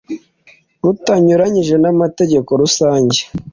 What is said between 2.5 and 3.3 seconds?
rusange